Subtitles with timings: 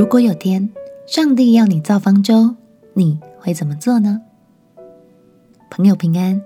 [0.00, 0.66] 如果有天
[1.06, 2.56] 上帝要你造方舟，
[2.94, 4.22] 你会怎么做呢？
[5.68, 6.40] 朋友平安，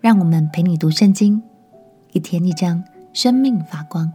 [0.00, 1.42] 让我们陪你读圣经，
[2.12, 2.82] 一天一章，
[3.12, 4.10] 生命发光。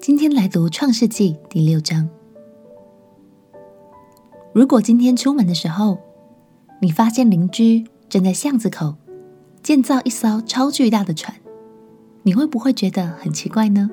[0.00, 2.08] 今天来读创世纪第六章。
[4.52, 5.98] 如果今天出门的时候，
[6.80, 8.96] 你发现邻居正在巷子口
[9.62, 11.36] 建造一艘超巨大的船，
[12.24, 13.88] 你会不会觉得很奇怪呢？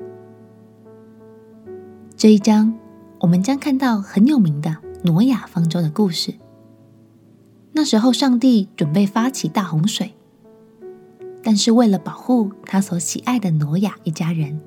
[2.22, 2.72] 这一章，
[3.18, 6.32] 我们将看到很有名的挪亚方舟的故事。
[7.72, 10.14] 那时候，上帝准备发起大洪水，
[11.42, 14.60] 但是为了保护他所喜爱的挪亚一家人，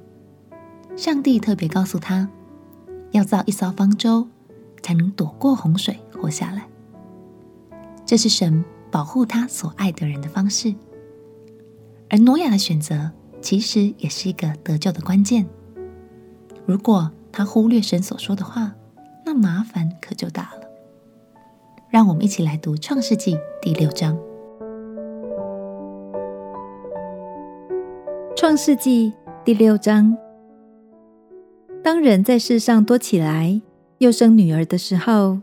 [0.98, 2.28] 上帝特别告诉他，
[3.12, 4.28] 要造一艘方舟，
[4.84, 6.68] 才能躲过洪水，活下来。
[8.06, 10.76] 这是神保护他所爱的人的方式。
[12.10, 13.10] 而挪亚的选择，
[13.42, 15.48] 其实也是一个得救的关键。
[16.66, 18.74] 如果他忽略神所说的话，
[19.26, 20.62] 那麻烦可就大了。
[21.90, 24.16] 让我们一起来读《创世纪》第六章。
[28.38, 29.12] 《创世纪》
[29.44, 30.18] 第六章：
[31.84, 33.62] 当人在世上多起来，
[33.98, 35.40] 又生女儿的时候，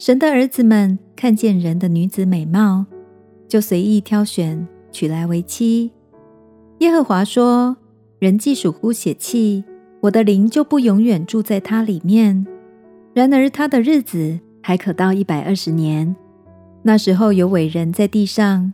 [0.00, 2.86] 神的儿子们看见人的女子美貌，
[3.46, 5.92] 就随意挑选，娶来为妻。
[6.78, 7.76] 耶和华说
[8.18, 9.62] ：“人既属乎血气。”
[10.00, 12.46] 我的灵就不永远住在他里面。
[13.12, 16.16] 然而他的日子还可到一百二十年。
[16.82, 18.72] 那时候有伟人在地上。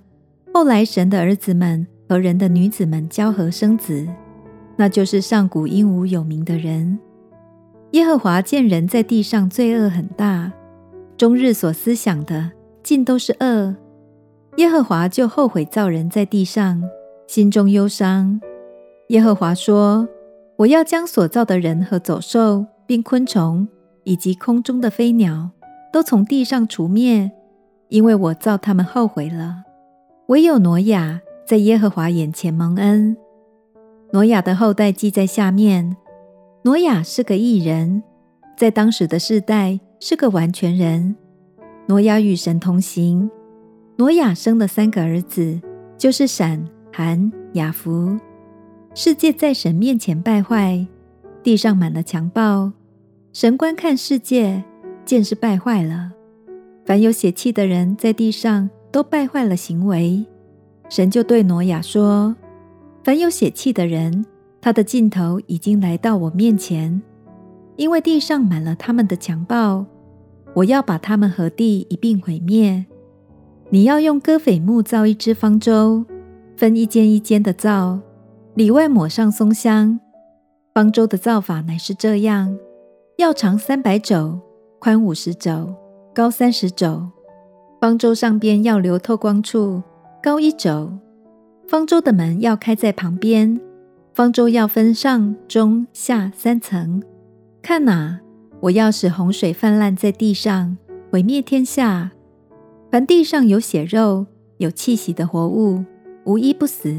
[0.55, 4.07] 后来神的儿子们和人的女子们交合生子，
[4.77, 6.99] 那就是上古英武有名的人。
[7.93, 10.53] 耶和华见人在地上罪恶很大，
[11.17, 13.75] 终日所思想的尽都是恶。
[14.57, 16.83] 耶和华就后悔造人在地上，
[17.27, 18.41] 心中忧伤。
[19.09, 20.09] 耶和华说。
[20.59, 23.69] 我要将所造的人和走兽，并昆虫，
[24.05, 25.51] 以及空中的飞鸟，
[25.93, 27.31] 都从地上除灭，
[27.89, 29.65] 因为我造他们后悔了。
[30.29, 33.17] 唯有挪亚在耶和华眼前蒙恩。
[34.13, 35.97] 挪亚的后代记在下面。
[36.63, 38.03] 挪亚是个义人，
[38.57, 41.15] 在当时的世代是个完全人。
[41.87, 43.31] 挪亚与神同行。
[43.97, 45.61] 挪亚生了三个儿子，
[45.97, 48.19] 就是闪、含、雅弗。
[48.99, 50.87] 世界在神面前败坏，
[51.43, 52.73] 地上满了强暴。
[53.31, 54.65] 神观看世界，
[55.05, 56.13] 见是败坏了。
[56.87, 60.25] 凡有血气的人在地上都败坏了行为。
[60.89, 62.35] 神就对挪亚说
[63.05, 64.25] ：“凡有血气的人，
[64.63, 67.03] 他的尽头已经来到我面前，
[67.77, 69.85] 因为地上满了他们的强暴，
[70.55, 72.87] 我要把他们和地一并毁灭。
[73.69, 76.07] 你要用戈斐木造一只方舟，
[76.57, 78.01] 分一间一间的造。”
[78.57, 80.01] 里外抹上松香，
[80.73, 82.57] 方舟的造法乃是这样：
[83.19, 84.41] 要长三百肘，
[84.79, 85.75] 宽五十肘，
[86.15, 87.07] 高三十肘。
[87.79, 89.83] 方舟上边要留透光处，
[90.23, 90.91] 高一肘。
[91.69, 93.61] 方舟的门要开在旁边。
[94.15, 97.03] 方舟要分上中下三层。
[97.61, 98.19] 看哪，
[98.61, 100.79] 我要使洪水泛滥在地上，
[101.11, 102.11] 毁灭天下。
[102.91, 104.25] 凡地上有血肉、
[104.57, 105.85] 有气息的活物，
[106.25, 106.99] 无一不死。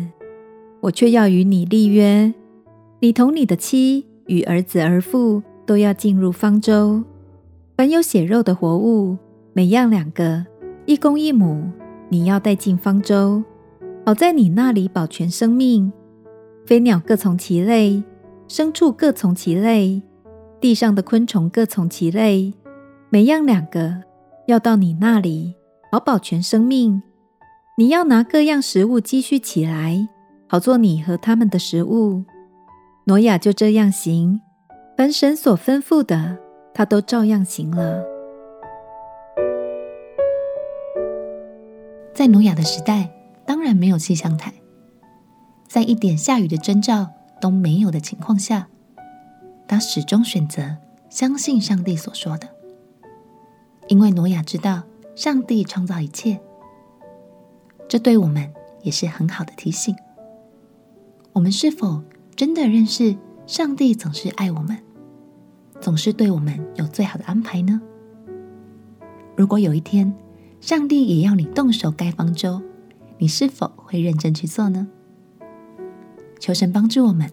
[0.81, 2.33] 我却要与你立约，
[2.99, 7.03] 你同你的妻与儿子儿妇都要进入方舟。
[7.75, 9.17] 凡有血肉的活物，
[9.53, 10.45] 每样两个，
[10.85, 11.63] 一公一母，
[12.09, 13.43] 你要带进方舟，
[14.05, 15.91] 好在你那里保全生命。
[16.65, 18.03] 飞鸟各从其类，
[18.47, 20.01] 牲畜各从其类，
[20.59, 22.53] 地上的昆虫各从其类，
[23.09, 24.03] 每样两个，
[24.47, 25.55] 要到你那里，
[25.91, 27.01] 好保全生命。
[27.77, 30.09] 你要拿各样食物积蓄起来。
[30.47, 32.23] 好做你和他们的食物。
[33.05, 34.41] 挪亚就这样行，
[34.97, 36.37] 凡神所吩咐的，
[36.73, 38.03] 他都照样行了。
[42.13, 43.11] 在挪亚的时代，
[43.45, 44.53] 当然没有气象台，
[45.67, 47.09] 在一点下雨的征兆
[47.39, 48.67] 都没有的情况下，
[49.67, 50.77] 他始终选择
[51.09, 52.47] 相信上帝所说的，
[53.87, 54.83] 因为挪亚知道
[55.15, 56.39] 上帝创造一切。
[57.87, 58.51] 这对我们
[58.81, 59.95] 也是很好的提醒。
[61.37, 62.01] 我们是否
[62.35, 64.75] 真的认识上帝总是爱我们，
[65.79, 67.79] 总是对我们有最好的安排呢？
[69.35, 70.11] 如果有一天
[70.59, 72.59] 上帝也要你动手盖方舟，
[73.19, 74.87] 你是否会认真去做呢？
[76.39, 77.31] 求神帮助我们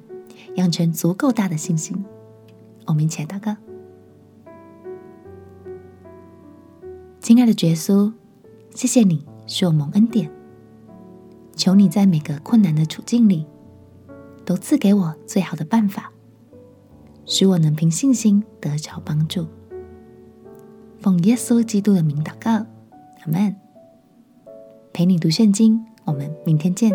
[0.56, 2.05] 养成足够大的信心。
[2.85, 3.56] 我们一起来祷告：
[7.23, 8.12] 亲爱的耶稣，
[8.75, 10.31] 谢谢你使我蒙恩典，
[11.56, 13.47] 求你在每个困难的处境里。
[14.44, 16.12] 都赐给我最好的办法，
[17.25, 19.46] 使我能凭信心得着帮助。
[21.00, 23.55] 奉耶稣基督的名祷告，阿门。
[24.93, 26.93] 陪你读圣经，我们明天见。